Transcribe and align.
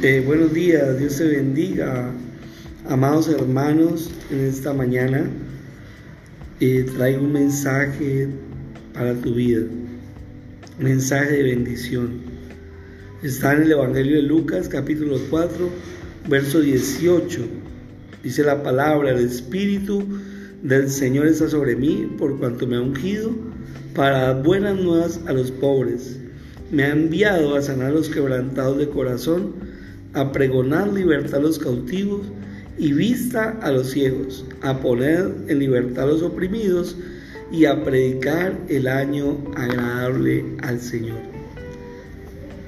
Eh, 0.00 0.22
buenos 0.24 0.54
días, 0.54 0.96
Dios 0.96 1.16
te 1.16 1.24
bendiga, 1.26 2.12
amados 2.88 3.26
hermanos, 3.26 4.12
en 4.30 4.44
esta 4.44 4.72
mañana 4.72 5.28
eh, 6.60 6.86
traigo 6.94 7.24
un 7.24 7.32
mensaje 7.32 8.28
para 8.94 9.14
tu 9.14 9.34
vida, 9.34 9.62
un 10.78 10.84
mensaje 10.84 11.38
de 11.38 11.42
bendición. 11.42 12.10
Está 13.24 13.54
en 13.54 13.62
el 13.62 13.72
Evangelio 13.72 14.14
de 14.14 14.22
Lucas, 14.22 14.68
capítulo 14.68 15.18
4, 15.30 15.68
verso 16.28 16.60
18. 16.60 17.40
Dice 18.22 18.44
la 18.44 18.62
palabra, 18.62 19.10
el 19.10 19.26
Espíritu 19.26 20.06
del 20.62 20.90
Señor 20.90 21.26
está 21.26 21.48
sobre 21.48 21.74
mí, 21.74 22.08
por 22.16 22.38
cuanto 22.38 22.68
me 22.68 22.76
ha 22.76 22.80
ungido 22.80 23.32
para 23.96 24.32
dar 24.32 24.44
buenas 24.44 24.78
nuevas 24.78 25.18
a 25.26 25.32
los 25.32 25.50
pobres. 25.50 26.20
Me 26.70 26.84
ha 26.84 26.92
enviado 26.92 27.56
a 27.56 27.62
sanar 27.62 27.88
a 27.88 27.94
los 27.94 28.08
quebrantados 28.08 28.78
de 28.78 28.88
corazón 28.88 29.67
a 30.14 30.32
pregonar 30.32 30.88
libertad 30.88 31.36
a 31.36 31.42
los 31.42 31.58
cautivos 31.58 32.26
y 32.78 32.92
vista 32.92 33.58
a 33.62 33.72
los 33.72 33.90
ciegos, 33.90 34.44
a 34.62 34.78
poner 34.80 35.34
en 35.48 35.58
libertad 35.58 36.04
a 36.04 36.12
los 36.12 36.22
oprimidos 36.22 36.96
y 37.50 37.64
a 37.64 37.82
predicar 37.82 38.56
el 38.68 38.86
año 38.86 39.38
agradable 39.56 40.44
al 40.62 40.80
Señor. 40.80 41.18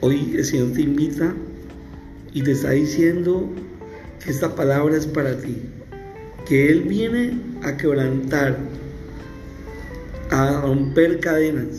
Hoy 0.00 0.34
el 0.36 0.44
Señor 0.44 0.72
te 0.72 0.82
invita 0.82 1.34
y 2.32 2.42
te 2.42 2.52
está 2.52 2.70
diciendo 2.70 3.48
que 4.22 4.30
esta 4.30 4.54
palabra 4.54 4.96
es 4.96 5.06
para 5.06 5.36
ti, 5.36 5.56
que 6.46 6.70
Él 6.70 6.82
viene 6.82 7.38
a 7.62 7.76
quebrantar, 7.76 8.56
a 10.30 10.60
romper 10.62 11.20
cadenas, 11.20 11.78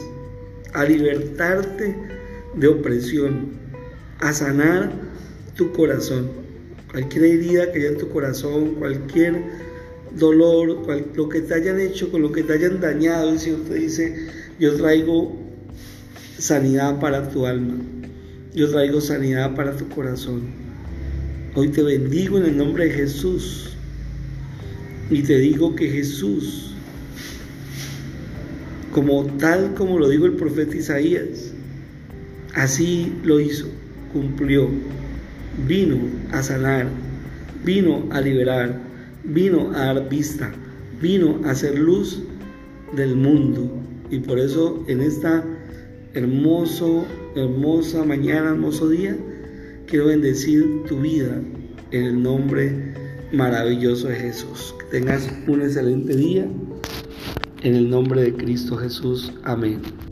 a 0.73 0.85
libertarte 0.85 1.95
de 2.55 2.67
opresión, 2.67 3.51
a 4.19 4.33
sanar 4.33 4.91
tu 5.55 5.71
corazón. 5.71 6.29
Cualquier 6.91 7.25
herida 7.25 7.71
que 7.71 7.79
haya 7.79 7.89
en 7.89 7.97
tu 7.97 8.09
corazón, 8.09 8.75
cualquier 8.75 9.35
dolor, 10.17 10.85
lo 11.15 11.29
que 11.29 11.41
te 11.41 11.53
hayan 11.53 11.79
hecho, 11.79 12.11
con 12.11 12.21
lo 12.21 12.31
que 12.31 12.43
te 12.43 12.53
hayan 12.53 12.81
dañado, 12.81 13.29
el 13.31 13.39
Señor 13.39 13.61
te 13.61 13.75
dice, 13.75 14.27
yo 14.59 14.75
traigo 14.75 15.37
sanidad 16.37 16.99
para 16.99 17.29
tu 17.29 17.45
alma, 17.45 17.75
yo 18.53 18.69
traigo 18.69 18.99
sanidad 18.99 19.55
para 19.55 19.75
tu 19.77 19.87
corazón. 19.89 20.41
Hoy 21.55 21.69
te 21.69 21.83
bendigo 21.83 22.37
en 22.37 22.45
el 22.45 22.57
nombre 22.57 22.85
de 22.85 22.91
Jesús 22.91 23.71
y 25.09 25.21
te 25.23 25.37
digo 25.37 25.75
que 25.75 25.89
Jesús, 25.89 26.73
como 28.93 29.25
tal 29.37 29.73
como 29.75 29.99
lo 29.99 30.09
dijo 30.09 30.25
el 30.25 30.33
profeta 30.33 30.75
Isaías, 30.75 31.53
así 32.53 33.13
lo 33.23 33.39
hizo, 33.39 33.67
cumplió 34.13 34.69
vino 35.67 35.97
a 36.31 36.41
sanar, 36.43 36.87
vino 37.63 38.07
a 38.11 38.21
liberar, 38.21 38.79
vino 39.23 39.71
a 39.71 39.93
dar 39.93 40.09
vista, 40.09 40.51
vino 41.01 41.39
a 41.45 41.51
hacer 41.51 41.77
luz 41.77 42.23
del 42.95 43.15
mundo. 43.15 43.71
Y 44.09 44.19
por 44.19 44.39
eso 44.39 44.83
en 44.87 45.01
esta 45.01 45.43
hermoso, 46.13 47.05
hermosa 47.35 48.03
mañana, 48.03 48.49
hermoso 48.49 48.89
día, 48.89 49.17
quiero 49.87 50.07
bendecir 50.07 50.83
tu 50.87 50.99
vida 50.99 51.41
en 51.91 52.03
el 52.03 52.21
nombre 52.21 52.93
maravilloso 53.31 54.07
de 54.07 54.15
Jesús. 54.15 54.75
Que 54.79 54.99
tengas 54.99 55.29
un 55.47 55.61
excelente 55.61 56.15
día 56.15 56.47
en 57.63 57.75
el 57.75 57.89
nombre 57.89 58.23
de 58.23 58.33
Cristo 58.33 58.77
Jesús. 58.77 59.31
Amén. 59.43 60.10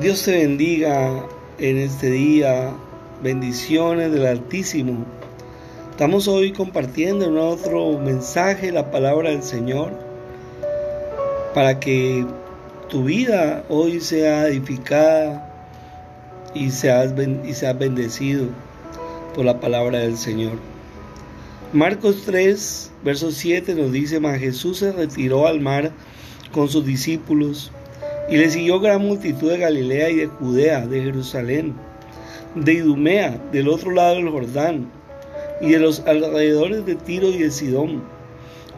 Dios 0.00 0.22
te 0.22 0.30
bendiga 0.30 1.26
en 1.58 1.76
este 1.76 2.08
día. 2.08 2.72
Bendiciones 3.20 4.12
del 4.12 4.26
Altísimo. 4.26 5.04
Estamos 5.90 6.28
hoy 6.28 6.52
compartiendo 6.52 7.28
un 7.28 7.36
otro 7.36 7.98
mensaje, 7.98 8.70
la 8.70 8.92
palabra 8.92 9.30
del 9.30 9.42
Señor, 9.42 9.90
para 11.52 11.80
que 11.80 12.24
tu 12.88 13.02
vida 13.02 13.64
hoy 13.68 14.00
sea 14.00 14.46
edificada 14.46 15.52
y 16.54 16.70
seas, 16.70 17.12
y 17.44 17.54
seas 17.54 17.76
bendecido 17.76 18.46
por 19.34 19.46
la 19.46 19.58
palabra 19.58 19.98
del 19.98 20.16
Señor. 20.16 20.58
Marcos 21.72 22.22
3, 22.24 22.92
verso 23.02 23.32
7 23.32 23.74
nos 23.74 23.90
dice, 23.90 24.20
mas 24.20 24.38
Jesús 24.38 24.78
se 24.78 24.92
retiró 24.92 25.48
al 25.48 25.58
mar 25.58 25.90
con 26.52 26.68
sus 26.68 26.86
discípulos 26.86 27.72
y 28.28 28.36
le 28.36 28.50
siguió 28.50 28.78
gran 28.78 29.02
multitud 29.02 29.50
de 29.50 29.58
Galilea 29.58 30.10
y 30.10 30.16
de 30.16 30.26
Judea, 30.26 30.86
de 30.86 31.02
Jerusalén, 31.02 31.74
de 32.54 32.74
Idumea, 32.74 33.40
del 33.52 33.68
otro 33.68 33.90
lado 33.90 34.16
del 34.16 34.28
Jordán, 34.28 34.90
y 35.62 35.70
de 35.72 35.78
los 35.78 36.00
alrededores 36.00 36.84
de 36.84 36.94
Tiro 36.94 37.28
y 37.28 37.38
de 37.38 37.50
Sidón. 37.50 38.02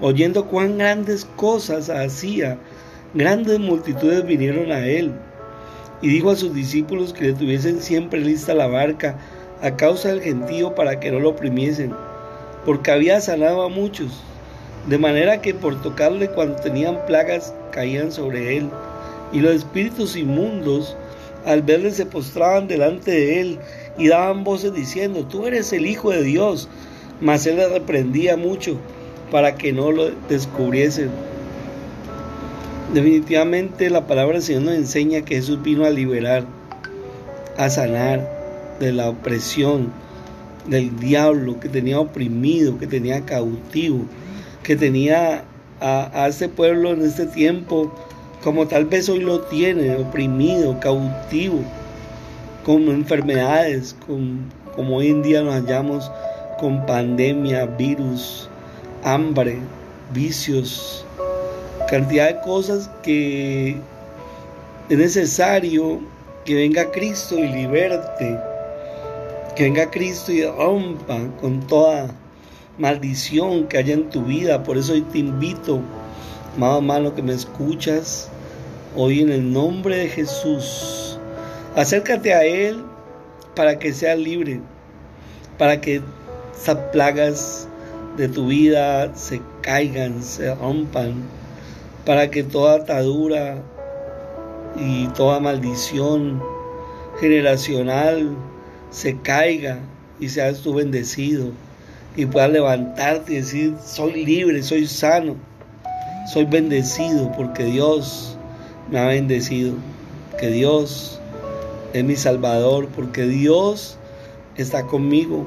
Oyendo 0.00 0.47
cuán 0.47 0.78
grandes 0.78 1.27
cosas 1.37 1.91
hacía, 1.91 2.59
grandes 3.12 3.59
multitudes 3.59 4.25
vinieron 4.25 4.71
a 4.71 4.87
él. 4.87 5.12
Y 6.00 6.09
dijo 6.09 6.31
a 6.31 6.37
sus 6.37 6.55
discípulos 6.55 7.12
que 7.12 7.25
le 7.25 7.33
tuviesen 7.33 7.83
siempre 7.83 8.21
lista 8.21 8.55
la 8.55 8.69
barca 8.69 9.19
a 9.60 9.77
causa 9.77 10.09
del 10.09 10.22
gentío 10.22 10.75
para 10.75 11.00
que 11.00 11.10
no 11.10 11.19
lo 11.19 11.31
oprimiesen, 11.31 11.93
porque 12.65 12.93
había 12.93 13.21
sanado 13.21 13.62
a 13.62 13.69
muchos, 13.69 14.22
de 14.89 14.97
manera 14.97 15.43
que 15.43 15.53
por 15.53 15.83
tocarle 15.83 16.31
cuando 16.31 16.56
tenían 16.56 17.05
plagas 17.05 17.53
caían 17.72 18.12
sobre 18.12 18.56
él 18.56 18.71
y 19.32 19.41
los 19.41 19.54
espíritus 19.54 20.16
inmundos 20.16 20.96
al 21.44 21.62
verle 21.62 21.91
se 21.91 22.06
postraban 22.06 22.68
delante 22.68 23.10
de 23.10 23.41
él 23.41 23.58
y 23.98 24.08
daban 24.08 24.44
voces 24.44 24.74
diciendo, 24.74 25.24
tú 25.26 25.46
eres 25.46 25.72
el 25.72 25.86
Hijo 25.86 26.10
de 26.10 26.22
Dios. 26.22 26.68
Mas 27.20 27.46
él 27.46 27.56
le 27.56 27.68
reprendía 27.68 28.36
mucho 28.36 28.76
para 29.30 29.56
que 29.56 29.72
no 29.72 29.92
lo 29.92 30.10
descubriesen. 30.28 31.10
Definitivamente 32.94 33.91
la 33.91 34.06
palabra 34.06 34.34
del 34.34 34.42
Señor 34.42 34.62
nos 34.62 34.74
enseña 34.74 35.20
que 35.22 35.36
Jesús 35.36 35.62
vino 35.62 35.84
a 35.84 35.91
liberar, 35.91 36.44
a 37.56 37.68
sanar 37.68 38.28
de 38.80 38.92
la 38.92 39.10
opresión 39.10 39.92
del 40.66 40.98
diablo 40.98 41.60
que 41.60 41.68
tenía 41.68 42.00
oprimido, 42.00 42.78
que 42.78 42.86
tenía 42.86 43.20
cautivo, 43.24 44.06
que 44.62 44.76
tenía 44.76 45.44
a, 45.80 46.24
a 46.24 46.28
este 46.28 46.48
pueblo 46.48 46.92
en 46.92 47.02
este 47.02 47.26
tiempo 47.26 47.92
como 48.43 48.67
tal 48.67 48.87
vez 48.87 49.09
hoy 49.09 49.21
lo 49.21 49.41
tiene, 49.43 49.97
oprimido, 49.97 50.78
cautivo, 50.81 51.61
con 52.65 52.89
enfermedades, 52.89 53.95
con, 54.06 54.51
como 54.75 54.97
hoy 54.97 55.09
en 55.09 55.23
día 55.23 55.43
nos 55.43 55.55
hallamos 55.55 56.11
con 56.59 56.84
pandemia, 56.87 57.67
virus, 57.67 58.49
hambre, 59.05 59.59
vicios, 60.12 61.05
cantidad 61.89 62.28
de 62.28 62.41
cosas 62.41 62.91
que 63.03 63.77
es 64.89 64.99
necesario 64.99 66.01
que 66.45 66.55
venga 66.55 66.91
Cristo 66.91 67.39
y 67.39 67.47
liberte, 67.47 68.39
que 69.55 69.65
venga 69.65 69.91
Cristo 69.91 70.33
y 70.33 70.45
rompa 70.45 71.19
con 71.41 71.61
toda 71.67 72.15
maldición 72.78 73.69
que 73.69 73.78
haya 73.78 73.95
en 73.95 74.09
tu 74.09 74.22
vida. 74.22 74.62
Por 74.62 74.78
eso 74.78 74.95
hoy 74.95 75.03
te 75.03 75.19
invito 75.19 75.81
amado 76.60 76.76
hermano 76.81 77.15
que 77.15 77.22
me 77.22 77.32
escuchas, 77.32 78.28
hoy 78.94 79.21
en 79.21 79.31
el 79.31 79.50
nombre 79.50 79.97
de 79.97 80.09
Jesús, 80.10 81.19
acércate 81.75 82.34
a 82.34 82.44
Él 82.44 82.84
para 83.56 83.78
que 83.78 83.94
seas 83.94 84.19
libre, 84.19 84.60
para 85.56 85.81
que 85.81 86.03
esas 86.54 86.76
plagas 86.93 87.66
de 88.19 88.28
tu 88.28 88.48
vida 88.48 89.16
se 89.16 89.41
caigan, 89.62 90.22
se 90.22 90.54
rompan, 90.54 91.22
para 92.04 92.30
que 92.30 92.42
toda 92.42 92.74
atadura 92.74 93.62
y 94.77 95.07
toda 95.09 95.41
maldición 95.41 96.42
generacional 97.21 98.36
se 98.91 99.18
caiga 99.18 99.78
y 100.21 100.28
seas 100.28 100.60
tú 100.60 100.74
bendecido 100.74 101.53
y 102.16 102.27
puedas 102.27 102.51
levantarte 102.51 103.33
y 103.33 103.36
decir, 103.36 103.77
soy 103.83 104.27
libre, 104.27 104.62
soy 104.62 104.86
sano 104.86 105.49
soy 106.27 106.45
bendecido 106.45 107.33
porque 107.33 107.65
Dios 107.65 108.37
me 108.91 108.99
ha 108.99 109.07
bendecido, 109.07 109.75
que 110.39 110.49
Dios 110.49 111.21
es 111.93 112.05
mi 112.05 112.17
Salvador, 112.17 112.89
porque 112.95 113.27
Dios 113.27 113.97
está 114.57 114.87
conmigo, 114.87 115.47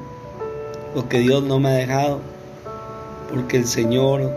porque 0.94 1.20
Dios 1.20 1.42
no 1.42 1.60
me 1.60 1.70
ha 1.70 1.74
dejado, 1.74 2.20
porque 3.32 3.58
el 3.58 3.66
Señor 3.66 4.30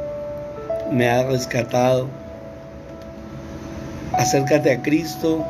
me 0.91 1.09
ha 1.09 1.27
rescatado. 1.27 2.07
Acércate 4.13 4.71
a 4.71 4.81
Cristo 4.81 5.43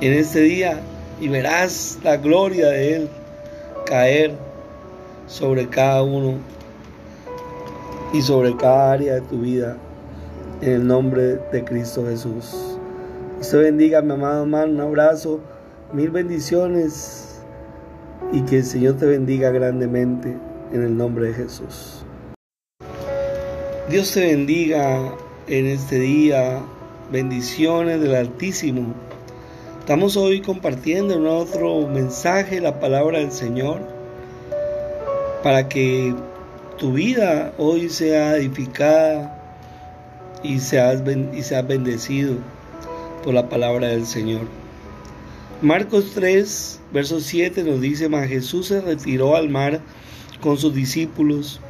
en 0.00 0.12
este 0.12 0.40
día 0.40 0.80
y 1.20 1.28
verás 1.28 1.98
la 2.02 2.16
gloria 2.16 2.68
de 2.68 2.94
Él 2.94 3.08
caer 3.86 4.34
sobre 5.26 5.68
cada 5.68 6.02
uno 6.02 6.34
y 8.12 8.22
sobre 8.22 8.56
cada 8.56 8.92
área 8.92 9.14
de 9.14 9.20
tu 9.22 9.38
vida 9.38 9.76
en 10.60 10.72
el 10.72 10.86
nombre 10.86 11.38
de 11.52 11.64
Cristo 11.64 12.06
Jesús. 12.06 12.78
Dios 13.40 13.52
bendiga, 13.52 14.02
mi 14.02 14.12
amado 14.12 14.42
hermano, 14.42 14.72
un 14.72 14.80
abrazo 14.80 15.40
Mil 15.92 16.10
bendiciones 16.10 17.40
y 18.32 18.40
que 18.42 18.56
el 18.56 18.64
Señor 18.64 18.96
te 18.96 19.06
bendiga 19.06 19.50
grandemente 19.50 20.36
en 20.72 20.82
el 20.82 20.96
nombre 20.96 21.28
de 21.28 21.34
Jesús. 21.34 22.04
Dios 23.88 24.12
te 24.12 24.26
bendiga 24.26 25.14
en 25.46 25.66
este 25.66 26.00
día. 26.00 26.60
Bendiciones 27.12 28.00
del 28.00 28.16
Altísimo. 28.16 28.94
Estamos 29.78 30.16
hoy 30.16 30.40
compartiendo 30.40 31.14
en 31.14 31.26
otro 31.26 31.86
mensaje 31.86 32.60
la 32.60 32.80
palabra 32.80 33.20
del 33.20 33.30
Señor 33.30 33.80
para 35.44 35.68
que 35.68 36.12
tu 36.78 36.94
vida 36.94 37.52
hoy 37.58 37.88
sea 37.88 38.36
edificada 38.36 39.35
y 40.42 40.58
seas, 40.60 41.02
y 41.34 41.42
seas 41.42 41.66
bendecido 41.66 42.36
por 43.22 43.34
la 43.34 43.48
palabra 43.48 43.88
del 43.88 44.06
Señor. 44.06 44.42
Marcos 45.62 46.12
3, 46.14 46.80
verso 46.92 47.20
7 47.20 47.64
nos 47.64 47.80
dice, 47.80 48.08
mas 48.08 48.28
Jesús 48.28 48.68
se 48.68 48.80
retiró 48.80 49.36
al 49.36 49.48
mar 49.48 49.80
con 50.40 50.58
sus 50.58 50.74
discípulos 50.74 51.60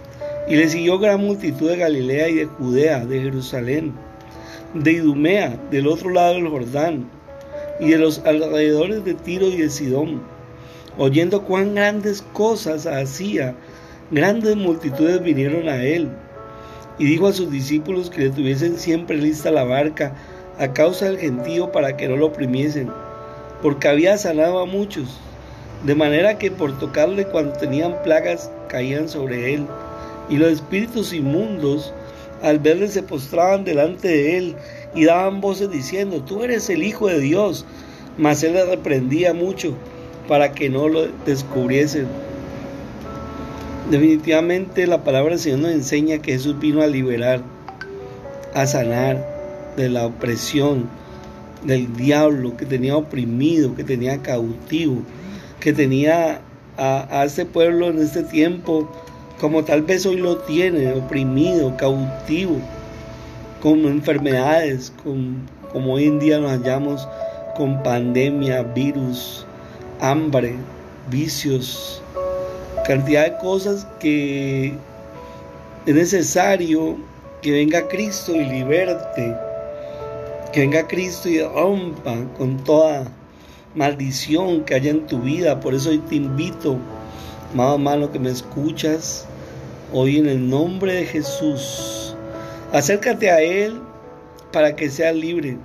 y 0.48 0.56
le 0.56 0.68
siguió 0.68 0.98
gran 0.98 1.20
multitud 1.20 1.70
de 1.70 1.76
Galilea 1.76 2.28
y 2.28 2.34
de 2.34 2.46
Judea, 2.46 3.04
de 3.04 3.20
Jerusalén, 3.20 3.92
de 4.74 4.92
Idumea, 4.92 5.58
del 5.70 5.86
otro 5.86 6.10
lado 6.10 6.34
del 6.34 6.48
Jordán, 6.48 7.08
y 7.80 7.90
de 7.90 7.98
los 7.98 8.20
alrededores 8.20 9.04
de 9.04 9.14
Tiro 9.14 9.48
y 9.48 9.56
de 9.56 9.70
Sidón, 9.70 10.22
oyendo 10.98 11.42
cuán 11.42 11.74
grandes 11.74 12.22
cosas 12.32 12.86
hacía, 12.86 13.54
grandes 14.10 14.56
multitudes 14.56 15.22
vinieron 15.22 15.68
a 15.68 15.84
él. 15.84 16.08
Y 16.98 17.04
dijo 17.04 17.26
a 17.26 17.32
sus 17.32 17.50
discípulos 17.50 18.10
que 18.10 18.22
le 18.22 18.30
tuviesen 18.30 18.78
siempre 18.78 19.16
lista 19.16 19.50
la 19.50 19.64
barca 19.64 20.14
a 20.58 20.72
causa 20.72 21.06
del 21.06 21.18
gentío 21.18 21.72
para 21.72 21.96
que 21.96 22.08
no 22.08 22.16
lo 22.16 22.26
oprimiesen 22.26 22.90
porque 23.62 23.88
había 23.88 24.16
sanado 24.18 24.60
a 24.60 24.66
muchos, 24.66 25.18
de 25.84 25.94
manera 25.94 26.38
que 26.38 26.50
por 26.50 26.78
tocarle 26.78 27.26
cuando 27.26 27.52
tenían 27.52 28.02
plagas 28.02 28.50
caían 28.68 29.08
sobre 29.08 29.54
él, 29.54 29.66
y 30.28 30.36
los 30.36 30.52
espíritus 30.52 31.12
inmundos 31.12 31.92
al 32.42 32.58
verle 32.58 32.88
se 32.88 33.02
postraban 33.02 33.64
delante 33.64 34.08
de 34.08 34.36
él 34.36 34.56
y 34.94 35.04
daban 35.04 35.40
voces 35.40 35.70
diciendo, 35.70 36.22
tú 36.22 36.42
eres 36.42 36.68
el 36.68 36.82
Hijo 36.82 37.08
de 37.08 37.20
Dios, 37.20 37.64
mas 38.18 38.42
él 38.42 38.54
le 38.54 38.64
reprendía 38.64 39.32
mucho 39.32 39.74
para 40.28 40.52
que 40.52 40.68
no 40.68 40.88
lo 40.88 41.06
descubriesen. 41.24 42.06
Definitivamente 43.90 44.84
la 44.88 45.04
palabra 45.04 45.30
del 45.30 45.38
Señor 45.38 45.60
nos 45.60 45.70
enseña 45.70 46.18
que 46.18 46.32
Jesús 46.32 46.58
vino 46.58 46.82
a 46.82 46.88
liberar, 46.88 47.40
a 48.52 48.66
sanar 48.66 49.24
de 49.76 49.88
la 49.88 50.06
opresión, 50.06 50.88
del 51.62 51.94
diablo 51.96 52.56
que 52.56 52.66
tenía 52.66 52.96
oprimido, 52.96 53.76
que 53.76 53.84
tenía 53.84 54.18
cautivo, 54.22 55.02
que 55.60 55.72
tenía 55.72 56.40
a, 56.76 57.24
este 57.24 57.46
pueblo 57.46 57.88
en 57.88 58.00
este 58.00 58.24
tiempo 58.24 58.90
como 59.40 59.64
tal 59.64 59.82
vez 59.82 60.04
hoy 60.04 60.16
lo 60.16 60.38
tiene, 60.38 60.92
oprimido, 60.92 61.76
cautivo, 61.76 62.56
con 63.60 63.84
enfermedades, 63.84 64.92
con, 65.04 65.48
como 65.72 65.94
hoy 65.94 66.06
en 66.06 66.18
día 66.18 66.40
nos 66.40 66.50
hallamos 66.50 67.06
con 67.56 67.82
pandemia, 67.84 68.62
virus, 68.62 69.46
hambre, 70.00 70.56
vicios, 71.08 72.02
cantidad 72.84 73.24
de 73.24 73.38
cosas 73.38 73.86
que 74.00 74.74
es 75.86 75.94
necesario 75.94 76.96
que 77.42 77.52
venga 77.52 77.86
Cristo 77.88 78.34
y 78.34 78.44
liberte 78.44 79.34
que 80.56 80.62
venga 80.62 80.86
Cristo 80.88 81.28
y 81.28 81.42
rompa 81.42 82.16
con 82.38 82.56
toda 82.64 83.04
maldición 83.74 84.64
que 84.64 84.74
haya 84.74 84.90
en 84.90 85.06
tu 85.06 85.20
vida. 85.20 85.60
Por 85.60 85.74
eso 85.74 85.90
hoy 85.90 85.98
te 85.98 86.14
invito, 86.14 86.78
amado 87.52 87.74
hermano, 87.74 88.10
que 88.10 88.18
me 88.18 88.30
escuchas, 88.30 89.26
hoy 89.92 90.16
en 90.16 90.26
el 90.26 90.48
nombre 90.48 90.94
de 90.94 91.04
Jesús, 91.04 92.16
acércate 92.72 93.30
a 93.30 93.42
Él 93.42 93.78
para 94.50 94.74
que 94.76 94.88
seas 94.88 95.14
libre, 95.14 95.58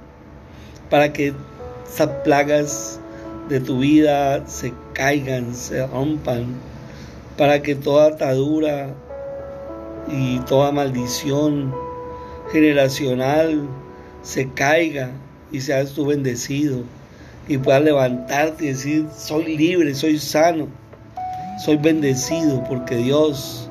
para 0.90 1.14
que 1.14 1.34
esas 1.88 2.10
plagas 2.26 3.00
de 3.48 3.62
tu 3.62 3.80
vida 3.80 4.46
se 4.46 4.74
caigan, 4.92 5.56
se 5.56 5.88
rompan, 5.88 6.48
para 7.38 7.62
que 7.62 7.76
toda 7.76 8.08
atadura 8.08 8.94
y 10.08 10.40
toda 10.40 10.72
maldición 10.72 11.74
generacional, 12.52 13.68
se 14.22 14.50
caiga 14.52 15.12
y 15.52 15.62
seas 15.62 15.92
tú 15.94 16.06
bendecido 16.06 16.84
y 17.48 17.58
puedas 17.58 17.84
levantarte 17.84 18.66
y 18.66 18.68
decir, 18.70 19.08
soy 19.16 19.58
libre, 19.58 19.96
soy 19.96 20.20
sano, 20.20 20.68
soy 21.64 21.78
bendecido 21.78 22.64
porque 22.64 22.96
Dios 22.96 23.70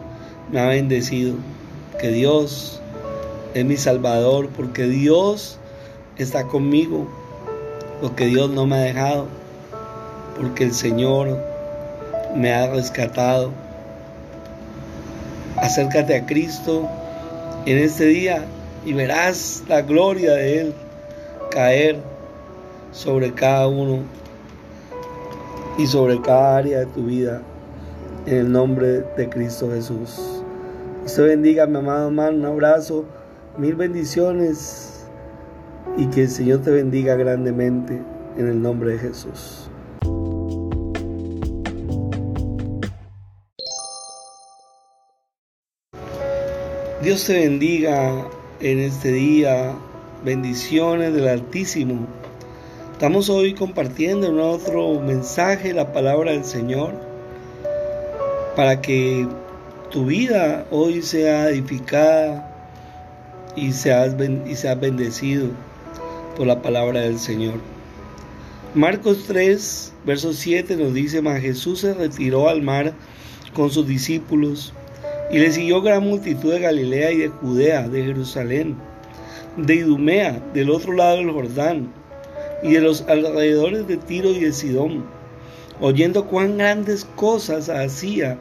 me 0.51 0.61
ha 0.61 0.67
bendecido, 0.67 1.35
que 2.01 2.09
Dios 2.09 2.81
es 3.55 3.65
mi 3.65 3.77
Salvador, 3.77 4.49
porque 4.57 4.85
Dios 4.87 5.59
está 6.17 6.47
conmigo, 6.47 7.09
porque 8.01 8.27
Dios 8.27 8.51
no 8.51 8.67
me 8.67 8.77
ha 8.77 8.81
dejado, 8.81 9.27
porque 10.39 10.65
el 10.65 10.73
Señor 10.73 11.50
me 12.35 12.53
ha 12.53 12.71
rescatado. 12.71 13.53
Acércate 15.56 16.17
a 16.17 16.27
Cristo 16.27 16.88
en 17.67 17.79
este 17.79 18.06
día 18.06 18.44
y 18.85 18.93
verás 18.93 19.62
la 19.69 19.82
gloria 19.82 20.32
de 20.32 20.61
Él 20.61 20.75
caer 21.50 21.99
sobre 22.93 23.32
cada 23.32 23.69
uno 23.69 24.00
y 25.79 25.87
sobre 25.87 26.21
cada 26.21 26.56
área 26.59 26.81
de 26.81 26.87
tu 26.87 27.05
vida 27.05 27.43
en 28.27 28.37
el 28.37 28.53
nombre 28.53 29.05
de 29.17 29.29
Cristo 29.29 29.71
Jesús. 29.71 30.43
Dios 31.00 31.19
bendiga, 31.19 31.67
mi 31.67 31.79
amado 31.79 32.09
hermano, 32.09 32.37
un 32.37 32.44
abrazo, 32.44 33.05
mil 33.59 33.75
bendiciones 33.75 35.05
y 35.97 36.06
que 36.06 36.23
el 36.23 36.29
Señor 36.29 36.61
te 36.61 36.71
bendiga 36.71 37.17
grandemente 37.17 38.00
en 38.37 38.49
el 38.49 38.62
nombre 38.62 38.93
de 38.93 38.99
Jesús. 38.99 39.71
Dios 47.02 47.25
te 47.25 47.32
bendiga 47.32 48.29
en 48.61 48.79
este 48.79 49.11
día. 49.11 49.75
Bendiciones 50.23 51.14
del 51.14 51.28
Altísimo. 51.28 52.07
Estamos 52.92 53.30
hoy 53.30 53.54
compartiendo 53.54 54.26
en 54.26 54.38
otro 54.38 55.00
mensaje 55.00 55.73
la 55.73 55.95
palabra 55.95 56.33
del 56.33 56.45
Señor 56.45 56.92
para 58.54 58.83
que 58.83 59.26
tu 59.90 60.04
vida 60.04 60.66
hoy 60.71 61.00
sea 61.00 61.49
edificada 61.49 62.54
y 63.57 63.73
seas, 63.73 64.14
y 64.47 64.54
seas 64.54 64.78
bendecido 64.78 65.49
por 66.37 66.47
la 66.47 66.61
palabra 66.61 67.00
del 67.00 67.19
Señor. 67.19 67.61
Marcos 68.75 69.25
3, 69.26 69.95
verso 70.04 70.35
7 70.35 70.76
nos 70.76 70.92
dice, 70.92 71.23
mas 71.23 71.40
Jesús 71.40 71.80
se 71.80 71.95
retiró 71.95 72.50
al 72.50 72.61
mar 72.61 72.92
con 73.54 73.71
sus 73.71 73.87
discípulos 73.87 74.75
y 75.30 75.38
le 75.38 75.52
siguió 75.52 75.80
gran 75.80 76.04
multitud 76.04 76.52
de 76.52 76.60
Galilea 76.60 77.12
y 77.12 77.18
de 77.18 77.28
Judea, 77.28 77.88
de 77.88 78.02
Jerusalén, 78.02 78.76
de 79.56 79.76
Idumea, 79.76 80.40
del 80.52 80.70
otro 80.70 80.92
lado 80.92 81.18
del 81.18 81.30
Jordán, 81.30 81.92
y 82.62 82.72
de 82.72 82.80
los 82.80 83.02
alrededores 83.02 83.87
de 83.87 83.96
Tiro 83.96 84.30
y 84.30 84.40
de 84.40 84.52
Sidón, 84.52 85.04
oyendo 85.80 86.26
cuán 86.26 86.58
grandes 86.58 87.04
cosas 87.14 87.68
hacía, 87.68 88.38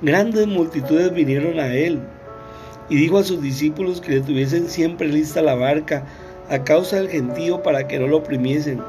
grandes 0.00 0.46
multitudes 0.46 1.12
vinieron 1.12 1.58
a 1.58 1.74
él. 1.74 2.00
Y 2.88 2.96
dijo 2.96 3.18
a 3.18 3.24
sus 3.24 3.42
discípulos 3.42 4.00
que 4.00 4.12
le 4.12 4.20
tuviesen 4.20 4.68
siempre 4.68 5.08
lista 5.08 5.42
la 5.42 5.54
barca 5.54 6.06
a 6.48 6.62
causa 6.64 6.96
del 6.96 7.10
gentío 7.10 7.62
para 7.62 7.88
que 7.88 7.98
no 7.98 8.06
lo 8.06 8.18
oprimiesen, 8.18 8.80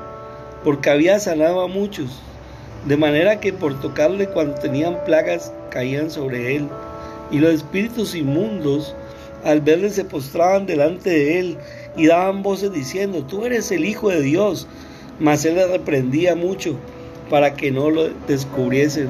porque 0.63 0.91
había 0.91 1.19
sanado 1.19 1.61
a 1.61 1.67
muchos, 1.67 2.21
de 2.87 2.95
manera 2.95 3.39
que 3.39 3.51
por 3.51 3.81
tocarle 3.81 4.29
cuando 4.29 4.53
tenían 4.53 5.03
plagas 5.03 5.51
caían 5.69 6.09
sobre 6.11 6.55
él 6.55 6.69
y 7.31 7.39
los 7.39 7.53
espíritus 7.53 8.15
inmundos 8.15 8.95
al 9.43 9.61
verle 9.61 9.89
se 9.89 10.05
postraban 10.05 10.65
delante 10.65 11.09
de 11.09 11.39
él 11.39 11.57
y 11.95 12.07
daban 12.07 12.43
voces 12.43 12.71
diciendo, 12.71 13.23
tú 13.23 13.45
eres 13.45 13.71
el 13.71 13.85
Hijo 13.85 14.09
de 14.09 14.21
Dios. 14.21 14.67
Mas 15.19 15.43
él 15.45 15.55
le 15.55 15.67
reprendía 15.67 16.35
mucho 16.35 16.75
para 17.29 17.55
que 17.55 17.71
no 17.71 17.89
lo 17.89 18.09
descubriesen. 18.27 19.09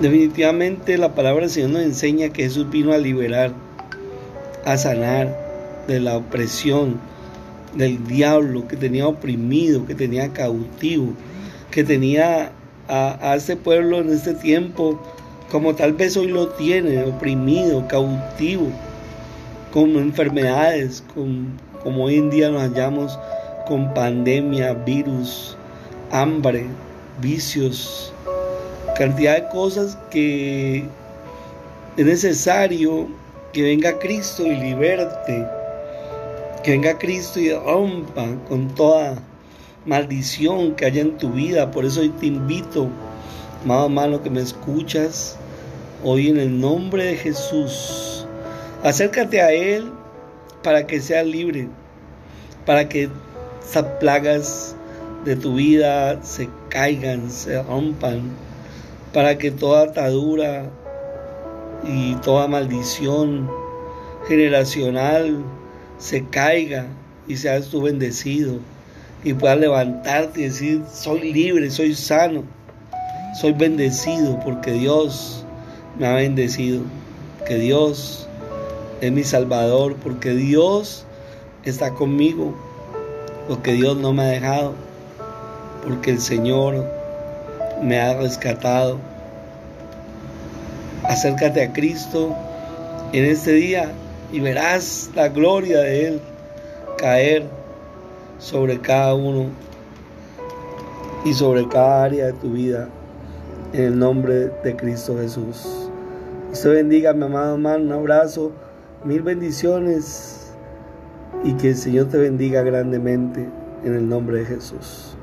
Definitivamente 0.00 0.98
la 0.98 1.14
palabra 1.14 1.42
del 1.42 1.50
Señor 1.50 1.70
nos 1.70 1.82
enseña 1.82 2.28
que 2.28 2.44
Jesús 2.44 2.70
vino 2.70 2.92
a 2.92 2.98
liberar, 2.98 3.52
a 4.64 4.76
sanar 4.76 5.36
de 5.88 5.98
la 5.98 6.16
opresión 6.16 7.00
del 7.74 8.06
diablo 8.06 8.68
que 8.68 8.76
tenía 8.76 9.08
oprimido, 9.08 9.86
que 9.86 9.94
tenía 9.94 10.32
cautivo, 10.32 11.14
que 11.70 11.84
tenía 11.84 12.52
a, 12.86 13.30
a 13.32 13.36
este 13.36 13.56
pueblo 13.56 13.98
en 14.00 14.10
este 14.10 14.34
tiempo 14.34 15.00
como 15.50 15.74
tal 15.74 15.94
vez 15.94 16.16
hoy 16.16 16.28
lo 16.28 16.48
tiene, 16.48 17.04
oprimido, 17.04 17.86
cautivo, 17.88 18.68
con 19.72 19.96
enfermedades, 19.96 21.02
con, 21.14 21.58
como 21.82 22.04
hoy 22.04 22.16
en 22.16 22.30
día 22.30 22.50
nos 22.50 22.62
hallamos 22.62 23.18
con 23.66 23.92
pandemia, 23.94 24.74
virus, 24.74 25.56
hambre, 26.10 26.66
vicios, 27.20 28.12
cantidad 28.96 29.36
de 29.36 29.48
cosas 29.48 29.98
que 30.10 30.84
es 31.96 32.06
necesario 32.06 33.08
que 33.52 33.62
venga 33.62 33.98
Cristo 33.98 34.46
y 34.46 34.54
liberte, 34.54 35.46
que 36.62 36.72
venga 36.72 36.98
Cristo 36.98 37.40
y 37.40 37.52
rompa 37.52 38.26
con 38.48 38.68
toda 38.74 39.16
maldición 39.86 40.74
que 40.74 40.84
haya 40.84 41.00
en 41.00 41.16
tu 41.16 41.30
vida. 41.30 41.70
Por 41.70 41.84
eso 41.84 42.00
hoy 42.00 42.10
te 42.10 42.26
invito, 42.26 42.88
amado 43.64 43.86
hermano, 43.86 44.22
que 44.22 44.30
me 44.30 44.40
escuchas, 44.40 45.37
hoy 46.04 46.28
en 46.28 46.38
el 46.38 46.60
nombre 46.60 47.04
de 47.04 47.16
Jesús, 47.16 48.26
acércate 48.82 49.42
a 49.42 49.52
Él 49.52 49.90
para 50.62 50.86
que 50.86 51.00
seas 51.00 51.26
libre, 51.26 51.68
para 52.66 52.88
que 52.88 53.08
esas 53.62 53.84
plagas 54.00 54.76
de 55.24 55.36
tu 55.36 55.54
vida 55.54 56.22
se 56.22 56.48
caigan, 56.68 57.30
se 57.30 57.62
rompan, 57.62 58.30
para 59.12 59.38
que 59.38 59.50
toda 59.50 59.84
atadura 59.84 60.70
y 61.84 62.14
toda 62.16 62.46
maldición 62.48 63.50
generacional 64.28 65.42
se 65.98 66.24
caiga 66.26 66.86
y 67.26 67.36
seas 67.36 67.68
tú 67.68 67.82
bendecido 67.82 68.58
y 69.24 69.34
puedas 69.34 69.58
levantarte 69.58 70.40
y 70.40 70.44
decir, 70.44 70.82
soy 70.92 71.32
libre, 71.32 71.70
soy 71.70 71.94
sano, 71.94 72.44
soy 73.40 73.52
bendecido 73.52 74.38
porque 74.40 74.72
Dios 74.72 75.44
me 75.98 76.06
ha 76.06 76.14
bendecido, 76.14 76.82
que 77.46 77.56
Dios 77.56 78.28
es 79.00 79.12
mi 79.12 79.24
Salvador, 79.24 79.96
porque 80.02 80.30
Dios 80.30 81.04
está 81.64 81.94
conmigo, 81.94 82.54
porque 83.48 83.72
Dios 83.72 83.96
no 83.96 84.12
me 84.12 84.22
ha 84.22 84.28
dejado, 84.28 84.74
porque 85.84 86.10
el 86.10 86.20
Señor 86.20 86.84
me 87.82 87.98
ha 88.00 88.14
rescatado. 88.14 88.98
Acércate 91.04 91.62
a 91.62 91.72
Cristo 91.72 92.34
en 93.12 93.24
este 93.24 93.52
día 93.52 93.92
y 94.32 94.40
verás 94.40 95.10
la 95.14 95.28
gloria 95.28 95.80
de 95.80 96.06
Él 96.06 96.20
caer 96.98 97.44
sobre 98.38 98.78
cada 98.80 99.14
uno 99.14 99.46
y 101.24 101.32
sobre 101.32 101.66
cada 101.68 102.04
área 102.04 102.26
de 102.26 102.32
tu 102.34 102.52
vida 102.52 102.88
en 103.72 103.84
el 103.84 103.98
nombre 103.98 104.50
de 104.62 104.76
Cristo 104.76 105.16
Jesús. 105.18 105.87
Dios 106.48 106.64
bendiga, 106.64 107.12
mi 107.12 107.26
amado 107.26 107.56
hermano, 107.56 107.84
un 107.84 107.92
abrazo, 107.92 108.52
mil 109.04 109.20
bendiciones 109.20 110.50
y 111.44 111.52
que 111.58 111.68
el 111.68 111.76
Señor 111.76 112.06
te 112.08 112.16
bendiga 112.16 112.62
grandemente 112.62 113.46
en 113.84 113.94
el 113.94 114.08
nombre 114.08 114.38
de 114.38 114.44
Jesús. 114.46 115.17